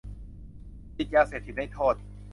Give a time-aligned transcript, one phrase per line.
[0.97, 1.95] ติดยาเสพติดให้โทษ